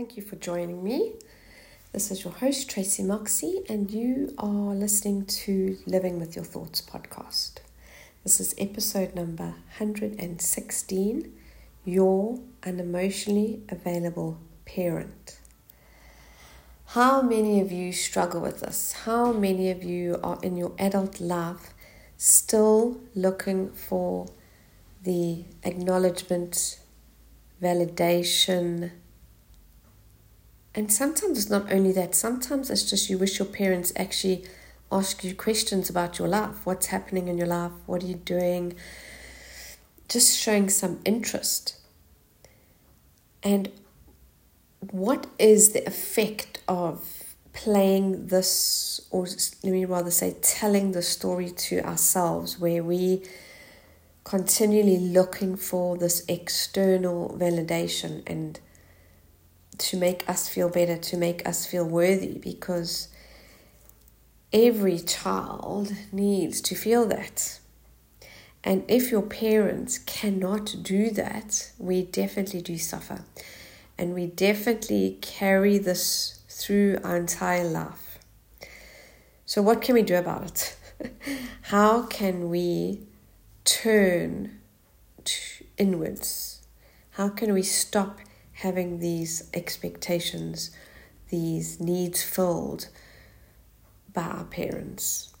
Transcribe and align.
Thank 0.00 0.16
you 0.16 0.22
for 0.22 0.36
joining 0.36 0.82
me. 0.82 1.12
This 1.92 2.10
is 2.10 2.24
your 2.24 2.32
host, 2.32 2.70
Tracy 2.70 3.02
Moxie, 3.02 3.60
and 3.68 3.90
you 3.90 4.34
are 4.38 4.74
listening 4.74 5.26
to 5.26 5.76
Living 5.84 6.18
with 6.18 6.34
Your 6.34 6.44
Thoughts 6.46 6.80
podcast. 6.80 7.58
This 8.24 8.40
is 8.40 8.54
episode 8.56 9.14
number 9.14 9.56
116 9.76 11.30
You're 11.84 12.38
an 12.62 12.80
Emotionally 12.80 13.60
Available 13.68 14.38
Parent. 14.64 15.38
How 16.86 17.20
many 17.20 17.60
of 17.60 17.70
you 17.70 17.92
struggle 17.92 18.40
with 18.40 18.60
this? 18.60 18.92
How 19.04 19.34
many 19.34 19.70
of 19.70 19.84
you 19.84 20.18
are 20.22 20.38
in 20.42 20.56
your 20.56 20.72
adult 20.78 21.20
life 21.20 21.74
still 22.16 22.98
looking 23.14 23.70
for 23.72 24.28
the 25.02 25.44
acknowledgement, 25.62 26.80
validation, 27.62 28.92
and 30.74 30.92
sometimes 30.92 31.38
it's 31.38 31.50
not 31.50 31.72
only 31.72 31.92
that, 31.92 32.14
sometimes 32.14 32.70
it's 32.70 32.88
just 32.88 33.10
you 33.10 33.18
wish 33.18 33.38
your 33.38 33.48
parents 33.48 33.92
actually 33.96 34.44
ask 34.92 35.24
you 35.24 35.34
questions 35.34 35.90
about 35.90 36.18
your 36.18 36.28
life. 36.28 36.64
What's 36.64 36.86
happening 36.86 37.28
in 37.28 37.38
your 37.38 37.46
life? 37.46 37.72
What 37.86 38.02
are 38.02 38.06
you 38.06 38.14
doing? 38.14 38.74
Just 40.08 40.38
showing 40.38 40.68
some 40.68 41.00
interest. 41.04 41.76
And 43.42 43.70
what 44.90 45.26
is 45.38 45.72
the 45.72 45.86
effect 45.86 46.58
of 46.68 47.34
playing 47.52 48.28
this, 48.28 49.00
or 49.10 49.26
let 49.62 49.72
me 49.72 49.84
rather 49.84 50.10
say, 50.10 50.36
telling 50.40 50.92
the 50.92 51.02
story 51.02 51.50
to 51.50 51.80
ourselves, 51.80 52.58
where 52.58 52.82
we 52.82 53.22
continually 54.24 54.98
looking 54.98 55.56
for 55.56 55.96
this 55.96 56.24
external 56.28 57.36
validation 57.38 58.22
and 58.26 58.60
to 59.80 59.96
make 59.96 60.28
us 60.28 60.48
feel 60.48 60.68
better, 60.68 60.96
to 60.96 61.16
make 61.16 61.46
us 61.48 61.66
feel 61.66 61.84
worthy, 61.84 62.38
because 62.38 63.08
every 64.52 64.98
child 64.98 65.92
needs 66.12 66.60
to 66.60 66.74
feel 66.74 67.06
that. 67.06 67.58
And 68.62 68.84
if 68.88 69.10
your 69.10 69.22
parents 69.22 69.98
cannot 69.98 70.76
do 70.82 71.10
that, 71.10 71.72
we 71.78 72.02
definitely 72.02 72.60
do 72.60 72.76
suffer. 72.76 73.24
And 73.96 74.14
we 74.14 74.26
definitely 74.26 75.18
carry 75.20 75.78
this 75.78 76.40
through 76.48 76.98
our 77.02 77.16
entire 77.16 77.64
life. 77.64 78.18
So, 79.46 79.62
what 79.62 79.82
can 79.82 79.94
we 79.94 80.02
do 80.02 80.16
about 80.16 80.44
it? 80.44 80.76
How 81.62 82.02
can 82.02 82.50
we 82.50 83.00
turn 83.64 84.60
inwards? 85.76 86.62
How 87.12 87.28
can 87.28 87.52
we 87.52 87.62
stop 87.62 88.20
having 88.60 89.00
these 89.00 89.48
expectations, 89.54 90.70
these 91.30 91.80
needs 91.80 92.22
filled 92.22 92.88
by 94.12 94.22
our 94.22 94.44
parents. 94.44 95.32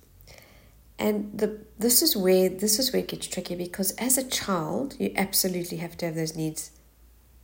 And 0.98 1.30
the 1.38 1.60
this 1.78 2.02
is 2.02 2.16
where 2.16 2.48
this 2.48 2.78
is 2.78 2.92
where 2.92 3.00
it 3.00 3.08
gets 3.08 3.26
tricky 3.26 3.54
because 3.54 3.92
as 3.92 4.18
a 4.18 4.28
child 4.28 4.96
you 4.98 5.12
absolutely 5.16 5.78
have 5.78 5.96
to 5.98 6.06
have 6.06 6.14
those 6.14 6.36
needs. 6.36 6.72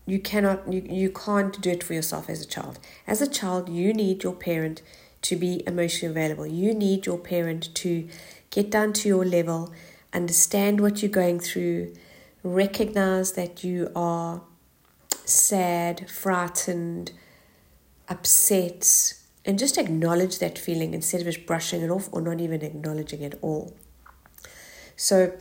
You 0.07 0.19
cannot 0.19 0.71
you, 0.73 0.83
you 0.89 1.11
can't 1.11 1.61
do 1.61 1.71
it 1.71 1.83
for 1.83 1.95
yourself 1.95 2.29
as 2.29 2.43
a 2.43 2.47
child. 2.47 2.79
As 3.07 3.23
a 3.23 3.27
child 3.27 3.69
you 3.69 3.93
need 3.93 4.23
your 4.23 4.35
parent 4.35 4.83
to 5.23 5.37
be 5.37 5.63
emotionally 5.67 6.13
available. 6.13 6.47
You 6.47 6.75
need 6.75 7.07
your 7.07 7.19
parent 7.19 7.75
to 7.77 8.09
get 8.51 8.71
down 8.71 8.93
to 8.95 9.09
your 9.09 9.25
level, 9.25 9.73
understand 10.13 10.81
what 10.81 11.03
you're 11.03 11.11
going 11.11 11.41
through, 11.41 11.95
recognize 12.43 13.33
that 13.33 13.65
you 13.65 13.91
are 13.97 14.43
sad, 15.25 16.11
frightened, 16.11 17.13
upset, 18.09 19.15
and 19.45 19.59
just 19.59 19.79
acknowledge 19.79 20.39
that 20.39 20.59
feeling 20.59 20.95
instead 20.95 21.21
of 21.21 21.27
just 21.27 21.47
brushing 21.47 21.83
it 21.83 21.91
off 21.91 22.09
or 22.13 22.21
not 22.21 22.41
even 22.41 22.63
acknowledging 22.63 23.23
it 23.23 23.39
all. 23.43 23.77
So, 24.97 25.37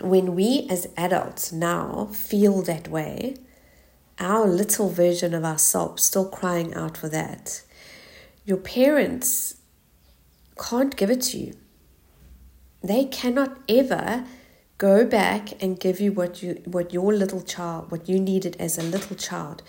when 0.00 0.34
we 0.34 0.66
as 0.70 0.88
adults 0.96 1.52
now 1.52 2.08
feel 2.12 2.62
that 2.62 2.88
way, 2.88 3.36
our 4.18 4.46
little 4.46 4.88
version 4.88 5.34
of 5.34 5.44
ourselves 5.44 6.04
still 6.04 6.28
crying 6.28 6.74
out 6.74 6.96
for 6.96 7.08
that, 7.08 7.62
your 8.44 8.56
parents 8.56 9.56
can't 10.58 10.96
give 10.96 11.10
it 11.10 11.22
to 11.22 11.38
you. 11.38 11.56
They 12.82 13.04
cannot 13.04 13.58
ever 13.68 14.24
Go 14.80 15.04
back 15.04 15.62
and 15.62 15.78
give 15.78 16.00
you 16.00 16.10
what 16.10 16.42
you 16.42 16.62
what 16.64 16.90
your 16.90 17.12
little 17.12 17.42
child 17.42 17.90
what 17.90 18.08
you 18.08 18.18
needed 18.18 18.56
as 18.58 18.78
a 18.78 18.82
little 18.82 19.14
child. 19.14 19.62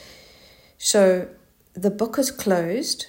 So 0.77 1.27
the 1.73 1.91
book 1.91 2.17
is 2.17 2.31
closed 2.31 3.07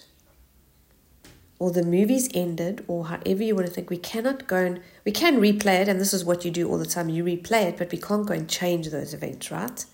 or 1.60 1.70
the 1.70 1.84
movie's 1.84 2.28
ended 2.34 2.84
or 2.88 3.06
however 3.06 3.44
you 3.44 3.54
want 3.54 3.68
to 3.68 3.72
think. 3.72 3.88
We 3.88 3.98
cannot 3.98 4.48
go 4.48 4.56
and 4.56 4.80
we 5.04 5.12
can 5.12 5.41
replay 5.41 5.82
it 5.82 5.86
and 5.88 6.00
this 6.00 6.12
is 6.12 6.24
what 6.24 6.44
you 6.44 6.50
do 6.50 6.68
all 6.68 6.76
the 6.76 6.86
time. 6.86 7.08
You 7.08 7.22
replay 7.22 7.66
it 7.66 7.76
but 7.78 7.92
we 7.92 7.98
can't 7.98 8.26
go 8.26 8.34
and 8.34 8.48
change 8.48 8.88
those 8.88 9.14
events 9.14 9.52
right? 9.52 9.86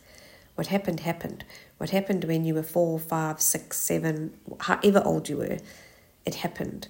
What 0.55 0.69
happened 0.69 1.01
happened. 1.01 1.45
What 1.77 1.91
happened 1.91 2.25
when 2.25 2.43
you 2.47 2.55
were 2.55 2.63
four 2.63 2.99
five 2.99 3.43
six 3.43 3.77
seven 3.77 4.33
however 4.61 5.03
old 5.05 5.29
you 5.29 5.37
were 5.37 5.59
it 6.25 6.37
happened. 6.37 6.89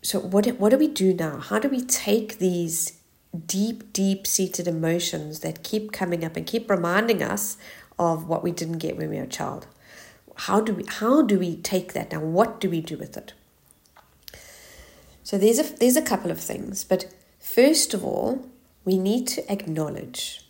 So 0.00 0.18
what 0.18 0.46
what 0.58 0.70
do 0.70 0.78
we 0.78 0.88
do 0.88 1.12
now? 1.12 1.40
How 1.40 1.58
do 1.58 1.68
we 1.68 1.82
take 1.82 2.38
these 2.38 2.99
deep, 3.46 3.92
deep 3.92 4.26
seated 4.26 4.66
emotions 4.66 5.40
that 5.40 5.62
keep 5.62 5.92
coming 5.92 6.24
up 6.24 6.36
and 6.36 6.46
keep 6.46 6.68
reminding 6.68 7.22
us 7.22 7.56
of 7.98 8.26
what 8.26 8.42
we 8.42 8.50
didn't 8.50 8.78
get 8.78 8.96
when 8.96 9.10
we 9.10 9.16
were 9.16 9.24
a 9.24 9.28
child. 9.28 9.66
How 10.34 10.60
do 10.60 10.72
we 10.72 10.84
how 10.86 11.22
do 11.22 11.38
we 11.38 11.56
take 11.56 11.92
that 11.92 12.12
now? 12.12 12.20
What 12.20 12.60
do 12.60 12.70
we 12.70 12.80
do 12.80 12.96
with 12.96 13.16
it? 13.16 13.34
So 15.22 15.36
there's 15.36 15.58
a 15.58 15.76
there's 15.76 15.96
a 15.96 16.02
couple 16.02 16.30
of 16.30 16.40
things, 16.40 16.82
but 16.82 17.14
first 17.38 17.92
of 17.92 18.04
all, 18.04 18.48
we 18.84 18.96
need 18.96 19.26
to 19.28 19.52
acknowledge. 19.52 20.46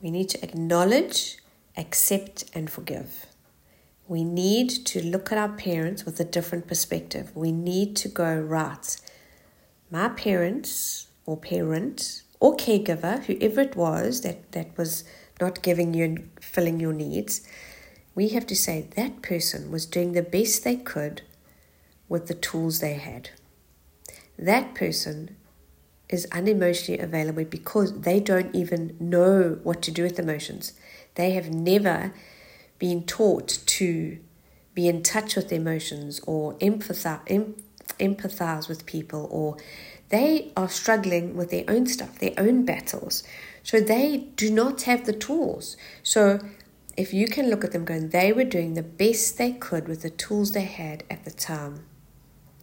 We 0.00 0.10
need 0.10 0.30
to 0.30 0.42
acknowledge, 0.42 1.36
accept, 1.76 2.44
and 2.54 2.70
forgive. 2.70 3.26
We 4.08 4.24
need 4.24 4.70
to 4.86 5.02
look 5.04 5.30
at 5.30 5.38
our 5.38 5.50
parents 5.50 6.04
with 6.04 6.18
a 6.18 6.24
different 6.24 6.66
perspective. 6.66 7.30
We 7.36 7.52
need 7.52 7.94
to 7.96 8.08
go, 8.08 8.40
right, 8.40 8.96
my 9.90 10.08
parents 10.08 11.09
or 11.26 11.36
parent 11.36 12.22
or 12.40 12.56
caregiver, 12.56 13.24
whoever 13.24 13.60
it 13.60 13.76
was 13.76 14.22
that, 14.22 14.52
that 14.52 14.76
was 14.76 15.04
not 15.40 15.62
giving 15.62 15.94
you 15.94 16.04
and 16.04 16.30
filling 16.40 16.80
your 16.80 16.92
needs, 16.92 17.46
we 18.14 18.28
have 18.30 18.46
to 18.46 18.56
say 18.56 18.88
that 18.96 19.22
person 19.22 19.70
was 19.70 19.86
doing 19.86 20.12
the 20.12 20.22
best 20.22 20.64
they 20.64 20.76
could 20.76 21.22
with 22.08 22.26
the 22.26 22.34
tools 22.34 22.80
they 22.80 22.94
had. 22.94 23.30
That 24.38 24.74
person 24.74 25.36
is 26.08 26.26
unemotionally 26.32 27.02
available 27.02 27.44
because 27.44 28.00
they 28.00 28.18
don't 28.18 28.54
even 28.54 28.96
know 28.98 29.58
what 29.62 29.80
to 29.82 29.90
do 29.90 30.02
with 30.02 30.18
emotions. 30.18 30.72
They 31.14 31.32
have 31.32 31.50
never 31.50 32.12
been 32.78 33.04
taught 33.04 33.60
to 33.66 34.18
be 34.74 34.88
in 34.88 35.02
touch 35.02 35.36
with 35.36 35.52
emotions 35.52 36.20
or 36.26 36.54
empathize, 36.54 37.20
em, 37.26 37.54
empathize 38.00 38.68
with 38.68 38.86
people 38.86 39.28
or 39.30 39.56
they 40.10 40.52
are 40.56 40.68
struggling 40.68 41.36
with 41.36 41.50
their 41.50 41.64
own 41.68 41.86
stuff, 41.86 42.18
their 42.18 42.34
own 42.36 42.64
battles. 42.64 43.22
So 43.62 43.80
they 43.80 44.28
do 44.36 44.50
not 44.50 44.82
have 44.82 45.06
the 45.06 45.12
tools. 45.12 45.76
So 46.02 46.40
if 46.96 47.14
you 47.14 47.28
can 47.28 47.48
look 47.48 47.64
at 47.64 47.72
them 47.72 47.84
going, 47.84 48.08
they 48.08 48.32
were 48.32 48.44
doing 48.44 48.74
the 48.74 48.82
best 48.82 49.38
they 49.38 49.52
could 49.52 49.86
with 49.86 50.02
the 50.02 50.10
tools 50.10 50.52
they 50.52 50.64
had 50.64 51.04
at 51.08 51.24
the 51.24 51.30
time 51.30 51.84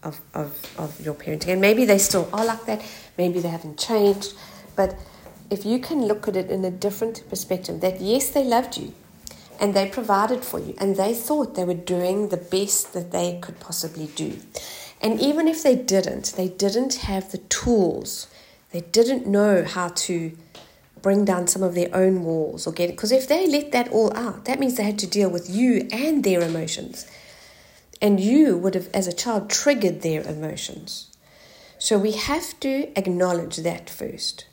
of, 0.03 0.21
of, 0.33 0.73
of 0.77 0.99
your 0.99 1.13
parenting. 1.13 1.53
And 1.53 1.61
maybe 1.61 1.85
they 1.85 1.97
still 1.97 2.29
are 2.33 2.45
like 2.45 2.65
that, 2.65 2.83
maybe 3.17 3.39
they 3.39 3.49
haven't 3.49 3.79
changed. 3.79 4.33
But 4.75 4.95
if 5.49 5.65
you 5.65 5.79
can 5.79 6.05
look 6.05 6.27
at 6.27 6.35
it 6.35 6.51
in 6.51 6.65
a 6.65 6.71
different 6.71 7.23
perspective, 7.29 7.81
that 7.81 8.01
yes, 8.01 8.29
they 8.29 8.43
loved 8.43 8.77
you 8.77 8.93
and 9.59 9.73
they 9.73 9.89
provided 9.89 10.43
for 10.43 10.59
you 10.59 10.75
and 10.77 10.95
they 10.95 11.13
thought 11.13 11.55
they 11.55 11.63
were 11.63 11.73
doing 11.73 12.29
the 12.29 12.37
best 12.37 12.93
that 12.93 13.11
they 13.11 13.39
could 13.41 13.59
possibly 13.59 14.07
do. 14.07 14.37
And 15.01 15.19
even 15.19 15.47
if 15.47 15.63
they 15.63 15.75
didn't, 15.75 16.33
they 16.35 16.47
didn't 16.47 16.95
have 16.95 17.31
the 17.31 17.37
tools. 17.37 18.27
They 18.71 18.81
didn't 18.81 19.27
know 19.27 19.63
how 19.63 19.89
to 19.89 20.35
bring 21.01 21.25
down 21.25 21.47
some 21.47 21.63
of 21.63 21.75
their 21.75 21.89
own 21.95 22.23
walls 22.23 22.65
or 22.65 22.73
get. 22.73 22.89
Because 22.89 23.11
if 23.11 23.27
they 23.27 23.47
let 23.47 23.71
that 23.71 23.89
all 23.89 24.15
out, 24.17 24.45
that 24.45 24.59
means 24.59 24.75
they 24.75 24.83
had 24.83 24.99
to 24.99 25.07
deal 25.07 25.29
with 25.29 25.49
you 25.49 25.87
and 25.91 26.23
their 26.23 26.41
emotions. 26.41 27.09
And 28.01 28.19
you 28.19 28.57
would 28.57 28.75
have, 28.75 28.89
as 28.93 29.07
a 29.07 29.13
child, 29.13 29.49
triggered 29.49 30.01
their 30.01 30.21
emotions. 30.21 31.15
So 31.79 31.97
we 31.97 32.13
have 32.13 32.59
to 32.61 32.91
acknowledge 32.97 33.57
that 33.57 33.89
first. 33.89 34.45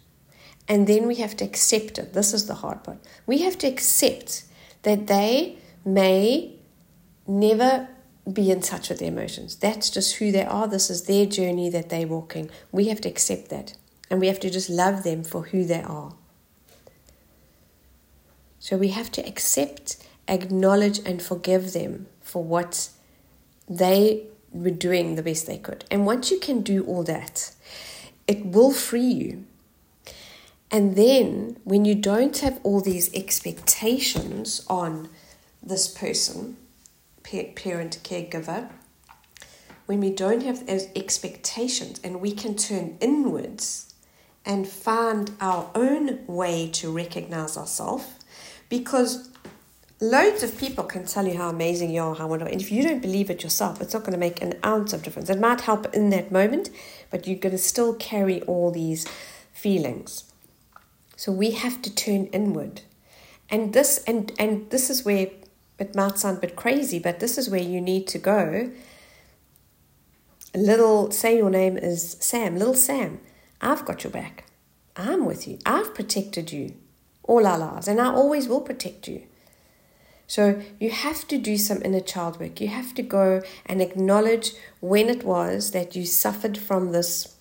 And 0.69 0.87
then 0.87 1.07
we 1.07 1.17
have 1.17 1.37
to 1.37 1.45
accept 1.45 1.99
it. 1.99 2.13
This 2.13 2.33
is 2.33 2.47
the 2.47 2.55
hard 2.55 2.85
part. 2.85 2.99
We 3.27 3.43
have 3.43 3.59
to 3.59 3.67
accept 3.67 4.45
that 4.83 5.07
they 5.07 5.59
may 5.85 6.57
never 7.27 7.89
be 8.31 8.51
in 8.51 8.61
touch 8.61 8.89
with 8.89 9.01
their 9.01 9.09
emotions. 9.09 9.57
That's 9.57 9.91
just 9.91 10.17
who 10.17 10.33
they 10.33 10.45
are. 10.45 10.67
This 10.67 10.89
is 10.89 11.03
their 11.03 11.27
journey 11.27 11.69
that 11.71 11.91
they're 11.91 12.07
walking. 12.07 12.51
We 12.73 12.89
have 12.89 13.01
to 13.03 13.09
accept 13.09 13.51
that. 13.51 13.77
And 14.11 14.21
we 14.21 14.29
have 14.29 14.41
to 14.41 14.51
just 14.51 14.71
love 14.71 15.03
them 15.03 15.25
for 15.25 15.45
who 15.45 15.65
they 15.65 15.83
are. 15.83 16.15
So 18.59 18.77
we 18.79 18.89
have 18.89 19.13
to 19.13 19.27
accept, 19.27 19.97
acknowledge, 20.27 21.01
and 21.05 21.23
forgive 21.23 21.73
them 21.75 22.07
for 22.23 22.43
what 22.43 22.89
they 23.69 24.25
were 24.53 24.71
doing 24.71 25.17
the 25.17 25.23
best 25.23 25.47
they 25.47 25.59
could. 25.59 25.85
And 25.91 26.07
once 26.07 26.31
you 26.31 26.39
can 26.39 26.63
do 26.63 26.85
all 26.87 27.03
that, 27.05 27.53
it 28.27 28.47
will 28.47 28.73
free 28.73 29.01
you. 29.03 29.45
And 30.71 30.97
then 30.97 31.59
when 31.65 31.85
you 31.85 31.95
don't 31.95 32.39
have 32.39 32.59
all 32.63 32.81
these 32.81 33.13
expectations 33.15 34.65
on 34.69 35.11
this 35.63 35.87
person, 35.87 36.57
parent, 37.25 37.99
caregiver, 38.03 38.71
when 39.87 40.01
we 40.01 40.11
don't 40.11 40.43
have 40.43 40.67
those 40.67 40.89
expectations 40.97 42.01
and 42.03 42.21
we 42.21 42.33
can 42.33 42.57
turn 42.57 42.97
inwards 43.01 43.95
and 44.47 44.67
find 44.67 45.33
our 45.41 45.71
own 45.75 46.25
way 46.27 46.69
to 46.71 46.91
recognize 46.91 47.57
ourselves 47.57 48.07
because 48.69 49.31
loads 50.01 50.43
of 50.43 50.57
people 50.59 50.85
can 50.85 51.07
tell 51.07 51.27
you 51.27 51.37
how 51.37 51.49
amazing 51.49 51.91
you 51.91 52.03
are, 52.03 52.15
how 52.15 52.27
wonderful. 52.27 52.53
And 52.53 52.61
if 52.61 52.71
you 52.71 52.83
don't 52.83 53.01
believe 53.01 53.31
it 53.31 53.43
yourself, 53.43 53.81
it's 53.81 53.95
not 53.95 54.03
going 54.03 54.13
to 54.13 54.19
make 54.19 54.43
an 54.43 54.55
ounce 54.65 54.93
of 54.93 55.03
difference. 55.03 55.31
It 55.31 55.39
might 55.39 55.63
help 55.63 55.95
in 55.95 56.11
that 56.11 56.33
moment, 56.33 56.71
but 57.11 57.27
you're 57.27 57.39
going 57.39 57.53
to 57.53 57.59
still 57.59 57.95
carry 57.95 58.43
all 58.43 58.71
these 58.71 59.07
feelings. 59.53 60.25
So 61.17 61.33
we 61.33 61.53
have 61.53 61.81
to 61.83 61.95
turn 61.95 62.27
inward. 62.27 62.83
And 63.51 63.73
this 63.73 64.03
and 64.07 64.33
and 64.39 64.69
this 64.71 64.91
is 64.91 65.05
where 65.05 65.29
it 65.79 65.95
might 65.95 66.19
sound 66.19 66.39
a 66.39 66.41
bit 66.41 66.57
crazy, 66.57 66.99
but 66.99 67.21
this 67.21 67.37
is 67.39 67.51
where 67.51 67.63
you 67.63 67.81
need 67.81 68.07
to 68.09 68.19
go. 68.19 68.71
Little 70.55 71.11
say 71.11 71.37
your 71.37 71.51
name 71.51 71.77
is 71.77 72.17
Sam, 72.21 72.57
little 72.57 72.75
Sam. 72.75 73.21
I've 73.61 73.85
got 73.85 74.05
your 74.05 74.13
back. 74.13 74.45
I'm 74.97 75.25
with 75.25 75.49
you. 75.49 75.59
I've 75.67 75.95
protected 75.95 76.53
you 76.53 76.75
all 77.25 77.47
our 77.47 77.59
lives, 77.59 77.89
and 77.89 78.01
I 78.01 78.07
always 78.07 78.47
will 78.47 78.61
protect 78.61 79.09
you. 79.09 79.23
So 80.27 80.63
you 80.81 80.91
have 80.91 81.27
to 81.29 81.39
do 81.39 81.59
some 81.59 81.83
inner 81.83 82.01
child 82.01 82.41
work. 82.41 82.61
You 82.61 82.69
have 82.69 82.95
to 82.95 83.03
go 83.03 83.43
and 83.67 83.83
acknowledge 83.83 84.53
when 84.81 85.09
it 85.09 85.25
was 85.25 85.73
that 85.73 85.95
you 85.97 86.07
suffered 86.07 86.57
from 86.57 86.93
this. 86.93 87.34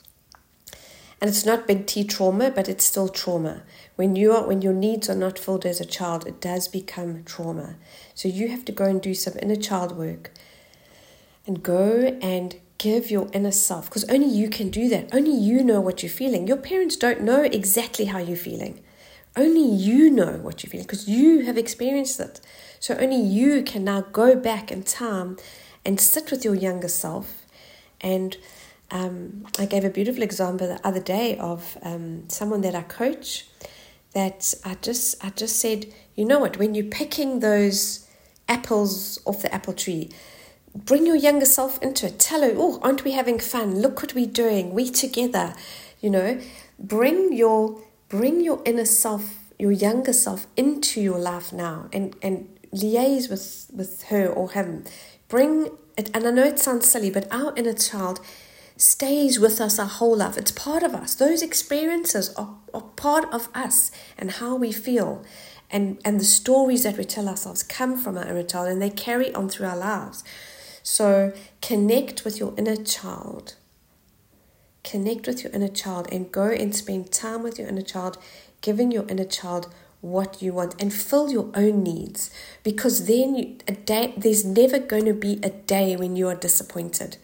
And 1.23 1.29
it's 1.29 1.45
not 1.45 1.67
big 1.67 1.87
T 1.87 2.03
trauma, 2.03 2.51
but 2.51 2.67
it's 2.67 2.83
still 2.83 3.07
trauma. 3.07 3.61
When 3.95 4.13
you 4.17 4.33
are 4.33 4.45
when 4.45 4.61
your 4.61 4.73
needs 4.73 5.09
are 5.09 5.15
not 5.15 5.39
filled 5.39 5.65
as 5.65 5.79
a 5.79 5.85
child, 5.85 6.27
it 6.27 6.41
does 6.41 6.67
become 6.67 7.23
trauma. 7.23 7.77
So 8.13 8.27
you 8.27 8.49
have 8.49 8.65
to 8.65 8.73
go 8.73 8.83
and 8.83 9.01
do 9.01 9.13
some 9.13 9.35
inner 9.41 9.55
child 9.55 9.95
work 9.95 10.31
and 11.47 11.63
go 11.63 12.19
and 12.21 12.57
give 12.77 13.09
your 13.09 13.29
inner 13.31 13.53
self 13.53 13.85
because 13.85 14.03
only 14.09 14.27
you 14.27 14.49
can 14.49 14.69
do 14.69 14.89
that. 14.89 15.15
Only 15.15 15.33
you 15.33 15.63
know 15.63 15.79
what 15.79 16.03
you're 16.03 16.09
feeling. 16.09 16.45
Your 16.45 16.57
parents 16.57 16.97
don't 16.97 17.21
know 17.21 17.43
exactly 17.43 18.03
how 18.03 18.17
you're 18.17 18.35
feeling. 18.35 18.81
Only 19.37 19.65
you 19.65 20.11
know 20.11 20.39
what 20.41 20.61
you're 20.61 20.71
feeling 20.71 20.87
because 20.87 21.07
you 21.07 21.45
have 21.45 21.57
experienced 21.57 22.19
it. 22.19 22.41
So 22.81 22.97
only 22.97 23.21
you 23.21 23.63
can 23.63 23.85
now 23.85 24.01
go 24.01 24.35
back 24.35 24.73
in 24.73 24.83
time 24.83 25.37
and 25.85 26.01
sit 26.01 26.31
with 26.31 26.43
your 26.43 26.55
younger 26.55 26.89
self. 26.89 27.45
And 28.01 28.35
um, 28.93 29.45
I 29.57 29.65
gave 29.65 29.83
a 29.83 29.89
beautiful 29.89 30.21
example 30.21 30.67
the 30.67 30.87
other 30.87 31.01
day 31.01 31.35
of 31.39 31.77
um, 31.81 32.29
someone 32.29 32.61
that 32.61 32.75
I 32.75 32.83
coach 32.83 33.47
that 34.13 34.53
I 34.63 34.75
just 34.75 35.23
I 35.25 35.31
just 35.31 35.59
said, 35.59 35.91
you 36.15 36.25
know 36.25 36.37
what, 36.37 36.57
when 36.57 36.75
you're 36.75 36.85
picking 36.85 37.39
those 37.39 38.07
apples 38.47 39.19
off 39.25 39.41
the 39.41 39.53
apple 39.53 39.73
tree, 39.73 40.11
bring 40.75 41.07
your 41.07 41.15
younger 41.15 41.47
self 41.47 41.81
into 41.81 42.05
it. 42.05 42.19
Tell 42.19 42.43
her, 42.43 42.53
oh, 42.55 42.79
aren't 42.83 43.03
we 43.03 43.13
having 43.13 43.39
fun? 43.39 43.81
Look 43.81 44.03
what 44.03 44.13
we're 44.13 44.27
doing. 44.27 44.75
We 44.75 44.91
together. 44.91 45.55
You 45.99 46.11
know, 46.11 46.39
bring 46.77 47.33
your 47.33 47.81
bring 48.09 48.43
your 48.43 48.61
inner 48.63 48.85
self, 48.85 49.39
your 49.57 49.71
younger 49.71 50.13
self 50.13 50.45
into 50.55 51.01
your 51.01 51.17
life 51.17 51.51
now 51.51 51.89
and, 51.91 52.15
and 52.21 52.47
liaise 52.71 53.27
with, 53.27 53.71
with 53.73 54.03
her 54.03 54.27
or 54.27 54.51
him. 54.51 54.83
Bring 55.27 55.71
it, 55.97 56.11
and 56.13 56.27
I 56.27 56.29
know 56.29 56.43
it 56.43 56.59
sounds 56.59 56.87
silly, 56.87 57.09
but 57.09 57.27
our 57.31 57.55
inner 57.55 57.73
child 57.73 58.19
stays 58.83 59.39
with 59.39 59.61
us 59.61 59.79
our 59.79 59.87
whole 59.87 60.17
life. 60.17 60.37
It's 60.37 60.51
part 60.51 60.83
of 60.83 60.93
us. 60.93 61.15
Those 61.15 61.41
experiences 61.41 62.33
are, 62.35 62.55
are 62.73 62.81
part 62.81 63.25
of 63.33 63.49
us 63.55 63.91
and 64.17 64.31
how 64.31 64.55
we 64.55 64.71
feel. 64.71 65.23
And, 65.71 65.99
and 66.05 66.19
the 66.19 66.25
stories 66.25 66.83
that 66.83 66.97
we 66.97 67.05
tell 67.05 67.27
ourselves 67.27 67.63
come 67.63 67.97
from 67.97 68.17
our 68.17 68.27
inner 68.27 68.43
child 68.43 68.67
and 68.67 68.81
they 68.81 68.89
carry 68.89 69.33
on 69.33 69.49
through 69.49 69.67
our 69.67 69.77
lives. 69.77 70.23
So 70.83 71.33
connect 71.61 72.25
with 72.25 72.37
your 72.39 72.53
inner 72.57 72.75
child. 72.75 73.55
Connect 74.83 75.27
with 75.27 75.43
your 75.43 75.53
inner 75.53 75.69
child 75.69 76.09
and 76.11 76.31
go 76.31 76.49
and 76.49 76.75
spend 76.75 77.11
time 77.11 77.41
with 77.41 77.57
your 77.57 77.69
inner 77.69 77.81
child, 77.81 78.17
giving 78.61 78.91
your 78.91 79.07
inner 79.07 79.25
child 79.25 79.73
what 80.01 80.41
you 80.41 80.51
want 80.51 80.75
and 80.81 80.93
fill 80.93 81.31
your 81.31 81.49
own 81.55 81.81
needs 81.81 82.29
because 82.61 83.07
then 83.07 83.35
you, 83.35 83.57
a 83.69 83.71
day 83.71 84.13
there's 84.17 84.43
never 84.43 84.77
going 84.77 85.05
to 85.05 85.13
be 85.13 85.39
a 85.41 85.49
day 85.49 85.95
when 85.95 86.17
you 86.17 86.27
are 86.27 86.35
disappointed 86.35 87.15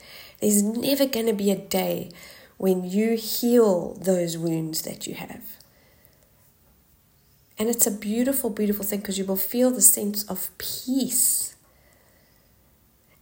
there's 0.42 0.64
never 0.64 1.06
going 1.06 1.26
to 1.26 1.34
be 1.34 1.52
a 1.52 1.56
day 1.56 2.12
when 2.58 2.84
you 2.84 3.16
heal 3.16 3.94
those 4.02 4.38
wounds 4.38 4.82
that 4.84 5.08
you 5.08 5.14
have. 5.16 5.44
And 7.58 7.70
it's 7.70 7.88
a 7.88 7.92
beautiful 7.92 8.50
beautiful 8.50 8.86
thing 8.86 9.00
because 9.00 9.18
you 9.18 9.26
will 9.26 9.36
feel 9.36 9.70
the 9.72 9.82
sense 9.82 10.24
of 10.24 10.50
peace. 10.58 11.56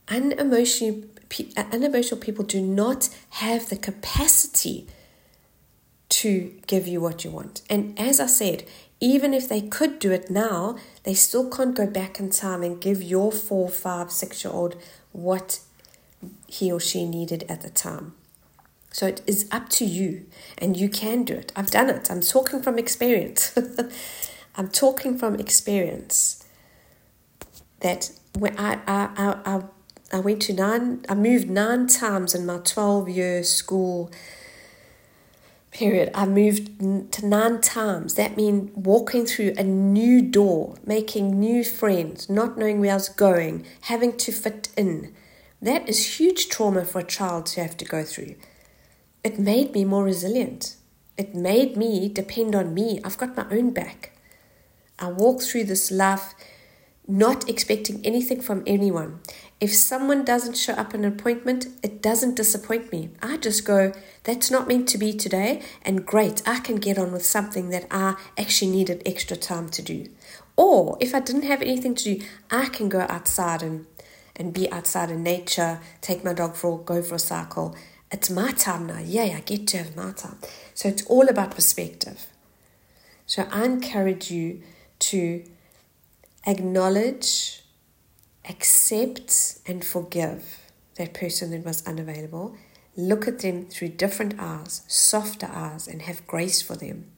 Unemotional 0.08 1.04
uh, 1.58 1.64
unemotional 1.72 2.22
people 2.22 2.46
do 2.46 2.62
not 2.62 3.10
have 3.32 3.70
the 3.70 3.78
capacity 3.78 4.88
to 6.10 6.54
give 6.68 6.88
you 6.88 7.02
what 7.02 7.26
you 7.26 7.32
want. 7.32 7.62
And 7.70 8.00
as 8.00 8.20
i 8.20 8.28
said 8.28 8.64
even 9.00 9.34
if 9.34 9.48
they 9.48 9.62
could 9.62 10.00
do 10.00 10.12
it 10.12 10.30
now, 10.30 10.78
they 11.04 11.14
still 11.14 11.50
can't 11.50 11.76
go 11.76 11.86
back 11.86 12.20
in 12.20 12.30
time 12.30 12.64
and 12.64 12.82
give 12.82 13.02
your 13.04 13.32
four, 13.32 13.70
five, 13.70 14.12
six 14.12 14.44
year 14.44 14.54
old 14.54 14.76
what 15.12 15.60
he 16.48 16.72
or 16.72 16.80
she 16.80 17.06
needed 17.06 17.46
at 17.50 17.62
the 17.62 17.70
time. 17.70 18.14
So 18.92 19.06
it 19.06 19.22
is 19.28 19.48
up 19.52 19.70
to 19.70 19.86
you, 19.86 20.26
and 20.58 20.76
you 20.76 20.90
can 20.90 21.24
do 21.24 21.34
it. 21.34 21.52
I've 21.56 21.70
done 21.70 21.90
it. 21.90 22.10
I'm 22.10 22.22
talking 22.22 22.62
from 22.62 22.80
experience. 22.80 23.56
I'm 24.56 24.70
talking 24.70 25.18
from 25.18 25.36
experience 25.36 26.44
that 27.82 28.12
when 28.34 28.58
I, 28.58 28.80
I, 28.88 29.38
I, 29.46 29.62
I 30.12 30.20
went 30.20 30.42
to 30.44 30.54
nine, 30.54 31.06
I 31.08 31.14
moved 31.14 31.50
nine 31.50 31.88
times 31.88 32.34
in 32.34 32.46
my 32.46 32.58
12 32.58 33.10
year 33.10 33.44
school 33.44 34.12
period, 35.78 36.10
I 36.16 36.26
moved 36.26 37.12
to 37.12 37.26
nine 37.26 37.62
times. 37.62 38.16
That 38.16 38.36
means 38.36 38.72
walking 38.76 39.26
through 39.26 39.54
a 39.58 39.64
new 39.64 40.22
door, 40.22 40.76
making 40.86 41.40
new 41.40 41.64
friends, 41.64 42.30
not 42.30 42.58
knowing 42.58 42.80
where 42.80 42.92
I 42.92 42.96
was 42.96 43.10
going, 43.10 43.66
having 43.82 44.18
to 44.18 44.32
fit 44.32 44.70
in. 44.76 45.14
That 45.62 45.90
is 45.90 46.20
huge 46.20 46.50
trauma 46.50 46.86
for 46.86 47.00
a 47.00 47.04
child 47.04 47.48
to 47.48 47.62
have 47.62 47.78
to 47.78 47.86
go 47.86 48.04
through. 48.04 48.36
It 49.24 49.40
made 49.40 49.74
me 49.74 49.86
more 49.86 50.04
resilient. 50.04 50.76
It 51.18 51.34
made 51.34 51.76
me 51.76 52.10
depend 52.10 52.56
on 52.56 52.74
me. 52.74 53.02
I've 53.04 53.18
got 53.18 53.36
my 53.36 53.46
own 53.52 53.72
back. 53.72 54.12
I 55.00 55.10
walk 55.10 55.42
through 55.42 55.66
this 55.66 55.92
life 55.92 56.36
not 57.08 57.48
expecting 57.50 58.06
anything 58.06 58.42
from 58.42 58.64
anyone. 58.68 59.22
If 59.62 59.74
someone 59.74 60.26
doesn't 60.26 60.58
show 60.58 60.74
up 60.74 60.94
an 60.94 61.06
appointment, 61.06 61.68
it 61.82 62.02
doesn't 62.02 62.36
disappoint 62.36 62.92
me. 62.92 63.10
I 63.22 63.38
just 63.38 63.66
go, 63.66 63.94
that's 64.24 64.52
not 64.52 64.68
meant 64.68 64.90
to 64.90 64.98
be 64.98 65.14
today, 65.14 65.62
and 65.84 66.06
great, 66.06 66.44
I 66.46 66.60
can 66.60 66.76
get 66.76 66.98
on 66.98 67.14
with 67.14 67.26
something 67.26 67.70
that 67.70 67.88
I 67.90 68.18
actually 68.38 68.72
needed 68.72 69.04
extra 69.06 69.38
time 69.38 69.70
to 69.70 69.82
do. 69.82 70.10
Or 70.58 70.98
if 71.00 71.16
I 71.16 71.22
didn't 71.22 71.44
have 71.44 71.62
anything 71.62 71.96
to 71.96 72.16
do, 72.16 72.26
I 72.52 72.68
can 72.68 72.90
go 72.90 73.06
outside 73.10 73.64
and, 73.64 73.86
and 74.38 74.54
be 74.54 74.72
outside 74.72 75.10
in 75.12 75.24
nature, 75.24 75.80
take 76.02 76.24
my 76.24 76.34
dog 76.34 76.56
for 76.56 76.80
a 76.80 76.84
go 76.84 77.02
for 77.02 77.16
a 77.16 77.20
cycle. 77.20 77.76
It's 78.12 78.30
my 78.30 78.52
time 78.52 78.86
now. 78.86 79.00
Yeah, 79.00 79.24
I 79.24 79.42
get 79.42 79.68
to 79.68 79.78
have 79.78 79.96
my 79.96 80.12
time. 80.12 80.38
So 80.74 80.88
it's 80.88 81.06
all 81.08 81.28
about 81.28 81.52
perspective. 81.52 82.28
So 83.26 83.46
I 83.52 83.66
encourage 83.66 84.32
you 84.32 84.62
to 85.00 85.44
acknowledge 86.46 87.64
accept 88.50 89.60
and 89.66 89.84
forgive 89.84 90.60
that 90.96 91.14
person 91.14 91.52
that 91.52 91.66
was 91.66 91.86
unavailable. 91.86 92.56
Look 92.96 93.28
at 93.28 93.40
them 93.40 93.66
through 93.66 93.90
different 93.90 94.36
eyes, 94.40 94.82
softer 94.88 95.50
eyes, 95.52 95.88
and 95.88 96.04
have 96.04 96.26
grace 96.26 96.62
for 96.62 96.76
them. 96.76 97.12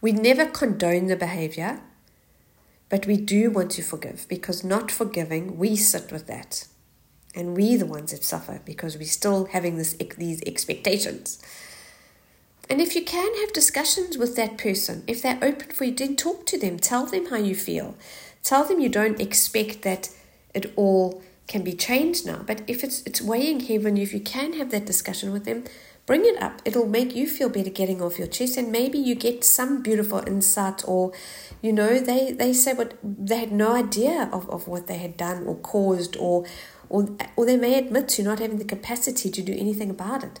We 0.00 0.12
never 0.12 0.46
condone 0.46 1.06
the 1.06 1.16
behavior, 1.16 1.80
but 2.92 3.06
we 3.06 3.16
do 3.16 3.50
want 3.50 3.70
to 3.70 3.82
forgive 3.82 4.26
because 4.28 4.62
not 4.62 4.90
forgiving, 4.90 5.56
we 5.56 5.76
sit 5.76 6.12
with 6.12 6.26
that. 6.26 6.66
And 7.34 7.56
we 7.56 7.74
the 7.76 7.86
ones 7.86 8.10
that 8.10 8.22
suffer 8.22 8.60
because 8.66 8.98
we're 8.98 9.04
still 9.04 9.46
having 9.46 9.78
this, 9.78 9.94
these 10.18 10.42
expectations. 10.46 11.42
And 12.68 12.82
if 12.82 12.94
you 12.94 13.02
can 13.02 13.34
have 13.40 13.54
discussions 13.54 14.18
with 14.18 14.36
that 14.36 14.58
person, 14.58 15.04
if 15.06 15.22
they're 15.22 15.38
open 15.40 15.70
for 15.70 15.84
you, 15.84 15.94
then 15.94 16.16
talk 16.16 16.44
to 16.44 16.58
them. 16.58 16.78
Tell 16.78 17.06
them 17.06 17.28
how 17.30 17.36
you 17.36 17.54
feel. 17.54 17.96
Tell 18.42 18.62
them 18.62 18.78
you 18.78 18.90
don't 18.90 19.18
expect 19.18 19.80
that 19.84 20.10
it 20.52 20.70
all 20.76 21.22
can 21.46 21.62
be 21.62 21.72
changed 21.72 22.26
now. 22.26 22.42
But 22.46 22.60
if 22.66 22.84
it's 22.84 23.02
it's 23.06 23.22
weighing 23.22 23.60
heavy 23.60 23.86
on 23.86 23.96
you, 23.96 24.02
if 24.02 24.12
you 24.12 24.20
can 24.20 24.52
have 24.52 24.70
that 24.70 24.84
discussion 24.84 25.32
with 25.32 25.46
them, 25.46 25.64
bring 26.04 26.26
it 26.26 26.42
up. 26.42 26.60
It'll 26.66 26.86
make 26.86 27.14
you 27.14 27.26
feel 27.26 27.48
better 27.48 27.70
getting 27.70 28.02
off 28.02 28.18
your 28.18 28.28
chest, 28.28 28.58
and 28.58 28.70
maybe 28.70 28.98
you 28.98 29.14
get 29.14 29.44
some 29.44 29.82
beautiful 29.82 30.22
insight, 30.26 30.86
or 30.86 31.12
you 31.62 31.72
know, 31.72 32.00
they, 32.00 32.32
they 32.32 32.52
say 32.52 32.74
what 32.74 32.94
they 33.02 33.36
had 33.36 33.52
no 33.52 33.74
idea 33.74 34.28
of, 34.32 34.50
of 34.50 34.66
what 34.66 34.88
they 34.88 34.98
had 34.98 35.16
done 35.16 35.46
or 35.46 35.54
caused, 35.56 36.16
or, 36.16 36.44
or, 36.88 37.08
or 37.36 37.46
they 37.46 37.56
may 37.56 37.78
admit 37.78 38.08
to 38.10 38.22
not 38.24 38.40
having 38.40 38.58
the 38.58 38.64
capacity 38.64 39.30
to 39.30 39.42
do 39.42 39.54
anything 39.56 39.88
about 39.88 40.24
it. 40.24 40.40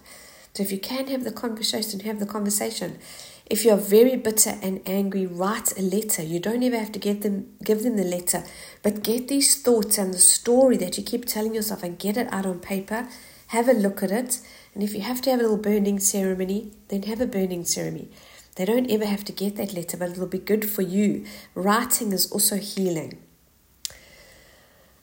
So 0.52 0.64
if 0.64 0.72
you 0.72 0.78
can 0.78 1.06
have 1.06 1.24
the 1.24 1.32
conversation, 1.32 2.00
have 2.00 2.18
the 2.18 2.26
conversation. 2.26 2.98
If 3.46 3.64
you're 3.64 3.76
very 3.76 4.16
bitter 4.16 4.58
and 4.62 4.82
angry, 4.84 5.24
write 5.24 5.78
a 5.78 5.82
letter. 5.82 6.22
You 6.22 6.40
don't 6.40 6.62
even 6.62 6.80
have 6.80 6.92
to 6.92 6.98
get 6.98 7.22
them, 7.22 7.54
give 7.64 7.84
them 7.84 7.96
the 7.96 8.04
letter, 8.04 8.44
but 8.82 9.02
get 9.02 9.28
these 9.28 9.62
thoughts 9.62 9.98
and 9.98 10.12
the 10.12 10.18
story 10.18 10.76
that 10.78 10.98
you 10.98 11.04
keep 11.04 11.24
telling 11.24 11.54
yourself 11.54 11.82
and 11.82 11.98
get 11.98 12.16
it 12.16 12.32
out 12.32 12.46
on 12.46 12.58
paper. 12.58 13.08
Have 13.48 13.68
a 13.68 13.72
look 13.72 14.02
at 14.02 14.10
it. 14.10 14.40
And 14.74 14.82
if 14.82 14.94
you 14.94 15.02
have 15.02 15.22
to 15.22 15.30
have 15.30 15.38
a 15.38 15.42
little 15.42 15.58
burning 15.58 16.00
ceremony, 16.00 16.72
then 16.88 17.04
have 17.04 17.20
a 17.20 17.26
burning 17.26 17.64
ceremony. 17.64 18.10
They 18.56 18.64
don't 18.66 18.90
ever 18.90 19.06
have 19.06 19.24
to 19.24 19.32
get 19.32 19.56
that 19.56 19.72
letter, 19.72 19.96
but 19.96 20.10
it'll 20.10 20.26
be 20.26 20.38
good 20.38 20.68
for 20.68 20.82
you. 20.82 21.24
Writing 21.54 22.12
is 22.12 22.30
also 22.30 22.56
healing. 22.56 23.18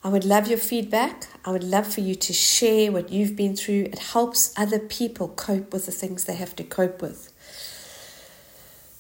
I 0.03 0.10
would 0.10 0.24
love 0.24 0.48
your 0.48 0.60
feedback. 0.60 1.27
I 1.44 1.51
would 1.51 1.63
love 1.63 1.91
for 1.91 2.01
you 2.01 2.15
to 2.15 2.32
share 2.32 2.91
what 2.91 3.10
you've 3.10 3.36
been 3.36 3.56
through. 3.56 3.86
It 3.91 4.00
helps 4.00 4.53
other 4.56 4.79
people 4.79 5.27
cope 5.29 5.74
with 5.74 5.88
the 5.88 5.91
things 5.91 6.25
they 6.25 6.36
have 6.36 6.56
to 6.58 6.63
cope 6.63 7.01
with. 7.01 7.34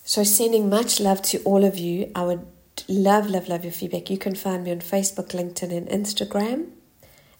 So, 0.03 0.23
sending 0.23 0.69
much 0.69 0.99
love 0.99 1.21
to 1.23 1.41
all 1.43 1.63
of 1.63 1.77
you. 1.77 2.11
I 2.15 2.23
would 2.23 2.45
love, 2.87 3.29
love, 3.29 3.47
love 3.47 3.63
your 3.63 3.71
feedback. 3.71 4.09
You 4.09 4.17
can 4.17 4.35
find 4.35 4.63
me 4.63 4.71
on 4.71 4.79
Facebook, 4.79 5.29
LinkedIn, 5.29 5.71
and 5.71 5.87
Instagram. 5.87 6.71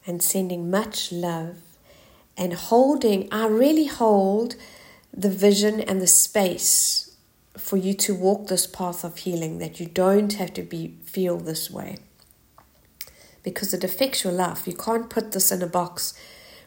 And 0.06 0.24
sending 0.24 0.72
much 0.72 1.12
love 1.12 1.58
and 2.38 2.54
holding, 2.54 3.28
I 3.32 3.48
really 3.48 3.88
hold 3.88 4.56
the 5.20 5.30
vision 5.30 5.82
and 5.82 6.02
the 6.02 6.08
space 6.08 7.18
for 7.58 7.76
you 7.76 7.94
to 7.94 8.16
walk 8.16 8.48
this 8.48 8.66
path 8.66 9.04
of 9.04 9.18
healing, 9.18 9.58
that 9.58 9.78
you 9.78 9.86
don't 9.86 10.34
have 10.34 10.54
to 10.54 10.62
be 10.62 10.96
feel 11.04 11.38
this 11.38 11.70
way. 11.70 11.98
Because 13.44 13.74
it 13.74 13.84
affects 13.84 14.24
your 14.24 14.32
life. 14.32 14.66
You 14.66 14.74
can't 14.74 15.10
put 15.10 15.34
this 15.34 15.52
in 15.52 15.62
a 15.62 15.68
box 15.68 16.14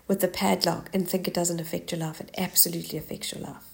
with 0.06 0.22
a 0.22 0.28
padlock 0.28 0.90
and 0.92 1.08
think 1.08 1.26
it 1.26 1.32
doesn't 1.32 1.60
affect 1.60 1.92
your 1.92 2.00
life. 2.00 2.20
It 2.20 2.30
absolutely 2.36 2.98
affects 2.98 3.32
your 3.32 3.42
life. 3.42 3.64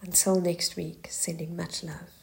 Until 0.00 0.40
next 0.40 0.76
week, 0.76 1.08
sending 1.10 1.54
much 1.54 1.84
love. 1.84 2.21